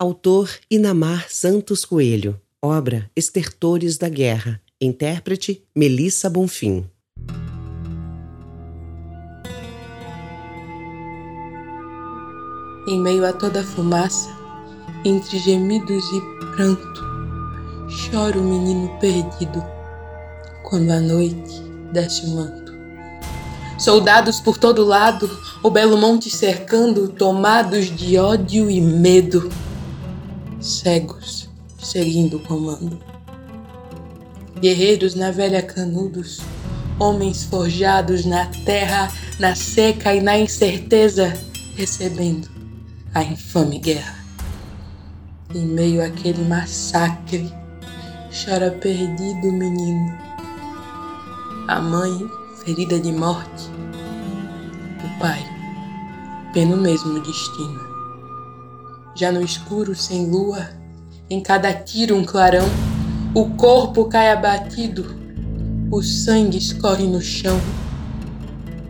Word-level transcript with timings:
Autor 0.00 0.48
Inamar 0.70 1.26
Santos 1.28 1.84
Coelho. 1.84 2.40
Obra 2.62 3.10
Estertores 3.16 3.98
da 3.98 4.08
Guerra. 4.08 4.60
Intérprete 4.80 5.64
Melissa 5.74 6.30
Bonfim. 6.30 6.88
Em 12.86 13.00
meio 13.00 13.26
a 13.26 13.32
toda 13.32 13.58
a 13.58 13.64
fumaça, 13.64 14.30
entre 15.04 15.36
gemidos 15.40 16.04
e 16.12 16.20
pranto, 16.54 17.02
chora 18.08 18.38
o 18.38 18.44
menino 18.44 18.96
perdido 19.00 19.60
quando 20.62 20.92
a 20.92 21.00
noite 21.00 21.60
desce 21.92 22.24
o 22.24 22.36
manto. 22.36 22.72
Soldados 23.76 24.38
por 24.38 24.58
todo 24.58 24.84
lado, 24.84 25.28
o 25.60 25.68
belo 25.68 25.96
monte 25.96 26.30
cercando, 26.30 27.08
tomados 27.08 27.86
de 27.86 28.16
ódio 28.16 28.70
e 28.70 28.80
medo, 28.80 29.50
cegos 30.60 31.48
seguindo 31.78 32.38
o 32.38 32.40
comando. 32.40 32.98
Guerreiros 34.60 35.14
na 35.14 35.30
velha 35.30 35.62
canudos, 35.62 36.40
homens 36.98 37.44
forjados 37.44 38.24
na 38.24 38.46
terra, 38.64 39.12
na 39.38 39.54
seca 39.54 40.14
e 40.14 40.20
na 40.20 40.38
incerteza, 40.38 41.32
recebendo 41.76 42.48
a 43.14 43.22
infame 43.22 43.78
guerra. 43.78 44.18
Em 45.54 45.64
meio 45.64 46.04
àquele 46.04 46.44
massacre, 46.44 47.52
chora 48.44 48.70
perdido 48.70 49.48
o 49.48 49.52
menino. 49.52 50.18
A 51.68 51.80
mãe 51.80 52.28
ferida 52.64 52.98
de 52.98 53.12
morte, 53.12 53.70
o 55.04 55.20
pai, 55.20 55.42
pelo 56.52 56.76
mesmo 56.76 57.20
destino. 57.20 57.87
Já 59.18 59.32
no 59.32 59.42
escuro 59.42 59.96
sem 59.96 60.30
lua, 60.30 60.68
em 61.28 61.40
cada 61.40 61.72
tiro 61.72 62.14
um 62.14 62.24
clarão, 62.24 62.64
o 63.34 63.50
corpo 63.56 64.04
cai 64.04 64.30
abatido, 64.30 65.12
o 65.90 66.00
sangue 66.00 66.56
escorre 66.56 67.04
no 67.04 67.20
chão. 67.20 67.60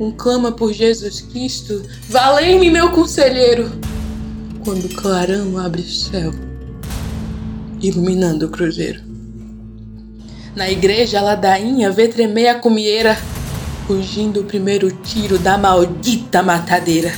Um 0.00 0.10
clama 0.10 0.50
por 0.50 0.72
Jesus 0.72 1.20
Cristo, 1.20 1.82
valei-me, 2.08 2.70
meu 2.70 2.90
conselheiro, 2.90 3.70
quando 4.64 4.86
o 4.86 4.94
clarão 4.94 5.58
abre 5.58 5.82
o 5.82 5.90
céu, 5.90 6.32
iluminando 7.82 8.46
o 8.46 8.50
cruzeiro. 8.50 9.02
Na 10.56 10.70
igreja, 10.70 11.18
a 11.18 11.22
ladainha 11.22 11.90
vê 11.90 12.08
tremer 12.08 12.48
a 12.48 12.54
comieira 12.54 13.14
fugindo 13.86 14.40
o 14.40 14.44
primeiro 14.44 14.90
tiro 14.90 15.38
da 15.38 15.58
maldita 15.58 16.42
matadeira. 16.42 17.12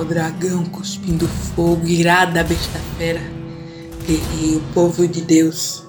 Qual 0.00 0.08
dragão 0.08 0.64
cuspindo 0.64 1.28
fogo, 1.28 1.86
irada 1.86 2.42
besta 2.42 2.80
fera, 2.96 3.20
guerrei 4.06 4.56
o 4.56 4.62
povo 4.72 5.06
de 5.06 5.20
Deus, 5.20 5.82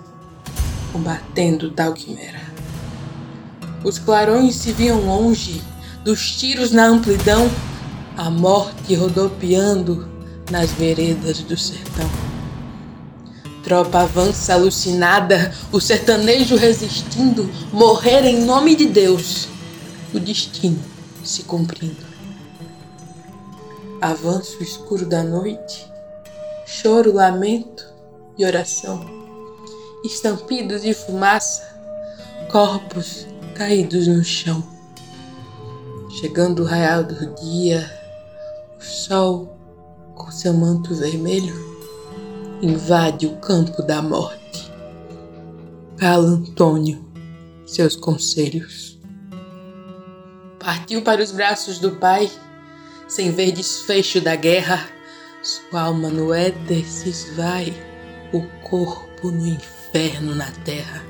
combatendo 0.91 1.71
tal 1.71 1.93
quimera. 1.93 2.41
Os 3.85 3.97
clarões 3.97 4.55
se 4.55 4.73
viam 4.73 4.99
longe, 4.99 5.61
dos 6.03 6.35
tiros 6.35 6.73
na 6.73 6.87
amplidão, 6.87 7.49
a 8.17 8.29
morte 8.29 8.93
rodopiando 8.95 10.05
nas 10.51 10.71
veredas 10.71 11.39
do 11.39 11.57
sertão. 11.57 12.11
Tropa 13.63 14.01
avança 14.01 14.55
alucinada, 14.55 15.55
o 15.71 15.79
sertanejo 15.79 16.57
resistindo, 16.57 17.49
morrer 17.71 18.25
em 18.25 18.43
nome 18.43 18.75
de 18.75 18.87
Deus, 18.87 19.47
o 20.13 20.19
destino 20.19 20.83
se 21.23 21.43
cumprindo. 21.43 22.10
Avanço 24.01 24.61
escuro 24.63 25.05
da 25.05 25.23
noite, 25.23 25.87
choro, 26.65 27.13
lamento 27.13 27.85
e 28.37 28.43
oração, 28.43 28.99
estampidos 30.03 30.81
de 30.81 30.93
fumaça, 30.93 31.63
corpos 32.51 33.27
caídos 33.55 34.07
no 34.07 34.23
chão. 34.23 34.63
Chegando 36.19 36.63
o 36.63 36.65
raial 36.65 37.03
do 37.03 37.35
dia, 37.35 37.89
o 38.79 38.83
sol 38.83 39.55
com 40.15 40.31
seu 40.31 40.53
manto 40.53 40.95
vermelho 40.95 41.53
invade 42.61 43.27
o 43.27 43.37
campo 43.37 43.81
da 43.83 44.01
morte. 44.01 44.71
Cala 45.97 46.27
Antônio 46.27 47.11
seus 47.71 47.95
conselhos. 47.95 48.99
Partiu 50.59 51.01
para 51.01 51.23
os 51.23 51.31
braços 51.31 51.79
do 51.79 51.91
pai, 51.95 52.29
sem 53.11 53.29
ver 53.29 53.51
desfecho 53.51 54.21
da 54.21 54.37
guerra. 54.37 54.87
Sua 55.43 55.81
alma 55.81 56.07
no 56.07 56.33
éter 56.33 56.85
se 56.85 57.09
esvai, 57.09 57.73
o 58.31 58.41
corpo 58.61 59.29
no 59.29 59.45
inferno 59.45 60.33
na 60.33 60.49
terra. 60.63 61.03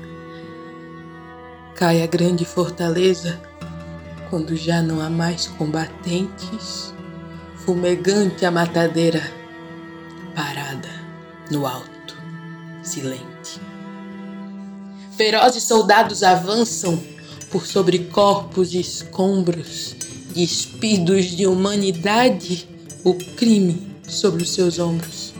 Cai 1.76 2.02
a 2.02 2.06
grande 2.06 2.44
fortaleza, 2.44 3.40
quando 4.28 4.56
já 4.56 4.82
não 4.82 5.00
há 5.00 5.08
mais 5.08 5.46
combatentes, 5.46 6.92
fumegante 7.64 8.44
a 8.44 8.50
matadeira, 8.50 9.22
parada 10.34 10.90
no 11.52 11.66
alto, 11.66 12.16
silente. 12.82 13.60
Ferozes 15.16 15.62
soldados 15.62 16.24
avançam 16.24 17.00
por 17.48 17.64
sobre 17.64 18.00
corpos 18.06 18.74
e 18.74 18.80
escombros, 18.80 19.94
despidos 20.32 21.26
de 21.26 21.46
humanidade, 21.46 22.68
o 23.04 23.14
crime 23.14 23.96
sobre 24.06 24.42
os 24.42 24.50
seus 24.50 24.78
ombros. 24.78 25.32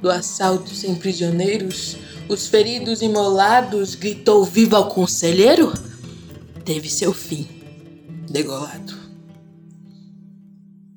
Do 0.00 0.10
assalto 0.10 0.70
sem 0.70 0.94
prisioneiros, 0.94 1.96
os 2.28 2.46
feridos 2.46 3.02
imolados, 3.02 3.94
gritou 3.94 4.44
viva 4.44 4.78
o 4.78 4.88
conselheiro, 4.88 5.72
teve 6.64 6.88
seu 6.88 7.12
fim, 7.12 7.46
degolado. 8.30 8.94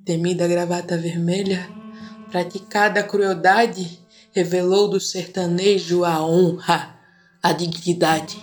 Temida 0.06 0.48
gravata 0.48 0.98
vermelha, 0.98 1.70
praticada 2.30 3.02
a 3.02 3.04
crueldade, 3.04 4.00
revelou 4.32 4.90
do 4.90 5.00
sertanejo 5.00 6.06
a 6.06 6.24
honra, 6.26 6.96
a 7.42 7.52
dignidade. 7.52 8.38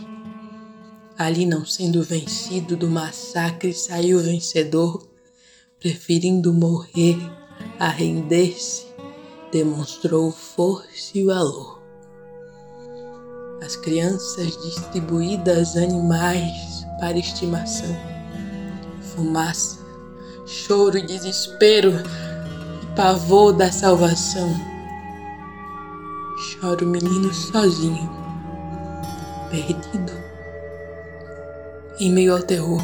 Ali, 1.16 1.46
não 1.46 1.64
sendo 1.64 2.02
vencido 2.02 2.76
do 2.76 2.88
massacre, 2.88 3.72
saiu 3.72 4.18
vencedor, 4.18 5.06
preferindo 5.78 6.52
morrer 6.52 7.16
a 7.78 7.88
render-se, 7.88 8.86
demonstrou 9.52 10.32
força 10.32 11.12
e 11.14 11.24
valor. 11.24 11.80
As 13.62 13.76
crianças 13.76 14.60
distribuídas 14.62 15.76
animais 15.76 16.84
para 16.98 17.16
estimação, 17.16 17.96
fumaça, 19.14 19.78
choro 20.46 20.98
e 20.98 21.06
desespero 21.06 21.92
pavor 22.96 23.52
da 23.52 23.70
salvação. 23.70 24.52
Chora 26.60 26.84
o 26.84 26.88
menino 26.88 27.32
sozinho, 27.32 28.10
perdido, 29.50 30.23
em 32.00 32.10
meio 32.10 32.34
ao 32.34 32.42
terror, 32.42 32.82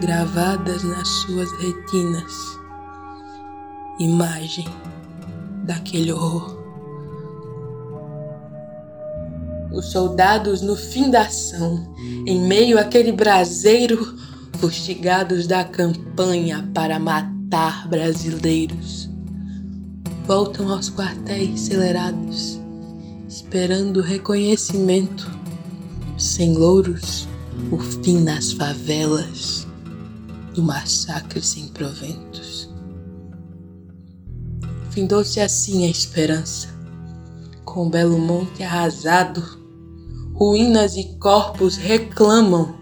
gravadas 0.00 0.84
nas 0.84 1.08
suas 1.08 1.50
retinas, 1.58 2.32
imagem 3.98 4.66
daquele 5.64 6.12
horror. 6.12 6.62
Os 9.72 9.86
soldados 9.90 10.60
no 10.60 10.76
fim 10.76 11.10
da 11.10 11.22
ação, 11.22 11.94
em 12.26 12.40
meio 12.40 12.78
àquele 12.78 13.10
braseiro, 13.10 14.16
fustigados 14.58 15.46
da 15.46 15.64
campanha 15.64 16.68
para 16.72 16.98
matar 16.98 17.88
brasileiros. 17.88 19.10
Voltam 20.26 20.70
aos 20.70 20.88
quartéis 20.88 21.64
acelerados, 21.64 22.60
esperando 23.28 24.00
reconhecimento. 24.00 25.28
Sem 26.16 26.52
louros, 26.54 27.26
o 27.70 27.78
fim 27.78 28.20
nas 28.20 28.52
favelas 28.52 29.66
do 30.54 30.62
massacre 30.62 31.40
sem 31.40 31.68
proventos. 31.68 32.70
Findou-se 34.90 35.40
assim 35.40 35.86
a 35.86 35.90
esperança, 35.90 36.68
com 37.64 37.86
o 37.86 37.90
belo 37.90 38.18
monte 38.18 38.62
arrasado, 38.62 39.42
ruínas 40.34 40.96
e 40.96 41.16
corpos 41.18 41.76
reclamam 41.76 42.74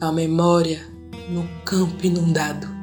a 0.00 0.12
memória 0.12 0.86
no 1.30 1.48
campo 1.64 2.04
inundado 2.04 2.74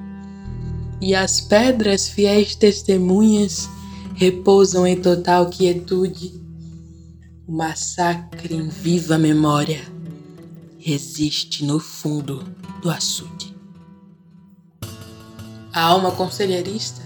e 1.01 1.15
as 1.15 1.42
pedras 1.42 2.07
fiéis 2.07 2.56
testemunhas 2.56 3.68
repousam 4.15 4.86
em 4.86 4.95
total 4.95 5.50
quietude. 5.50 6.39
O 7.47 7.54
massacre 7.54 8.56
em 8.56 8.69
viva 8.69 9.18
memória 9.18 9.81
resiste 10.81 11.63
no 11.63 11.80
fundo 11.80 12.44
do 12.81 12.89
açude. 12.89 13.56
A 15.72 15.81
alma 15.83 16.12
conselheirista 16.12 17.01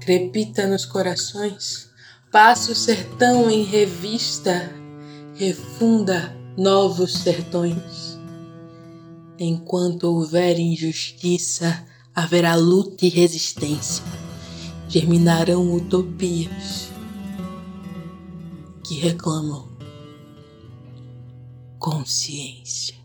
crepita 0.00 0.66
nos 0.66 0.84
corações, 0.84 1.88
passa 2.30 2.72
o 2.72 2.74
sertão 2.74 3.48
em 3.50 3.62
revista, 3.62 4.70
refunda 5.36 6.36
novos 6.56 7.14
sertões. 7.18 8.18
Enquanto 9.38 10.04
houver 10.04 10.58
injustiça, 10.58 11.86
haverá 12.14 12.54
luta 12.56 13.06
e 13.06 13.08
resistência. 13.08 14.04
Germinarão 14.88 15.72
utopias 15.74 16.90
que 18.84 18.96
reclamam 18.96 19.71
consciência. 21.82 23.01